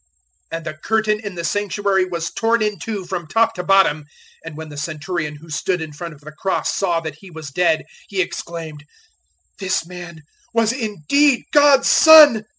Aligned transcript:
015:038 0.51 0.57
And 0.57 0.65
the 0.65 0.73
curtain 0.73 1.19
in 1.19 1.35
the 1.35 1.43
Sanctuary 1.43 2.05
was 2.05 2.31
torn 2.31 2.63
in 2.63 2.79
two, 2.79 3.05
from 3.05 3.27
top 3.27 3.53
to 3.53 3.61
bottom. 3.61 3.99
015:039 4.01 4.05
And 4.45 4.57
when 4.57 4.69
the 4.69 4.77
Centurion 4.77 5.35
who 5.35 5.49
stood 5.51 5.79
in 5.79 5.93
front 5.93 6.15
of 6.15 6.21
the 6.21 6.31
cross 6.31 6.73
saw 6.75 7.01
that 7.01 7.17
He 7.17 7.29
was 7.29 7.51
dead, 7.51 7.85
he 8.07 8.19
exclaimed, 8.19 8.83
"This 9.59 9.85
man 9.85 10.23
was 10.55 10.71
indeed 10.71 11.43
God's 11.53 11.87
Son." 11.87 12.45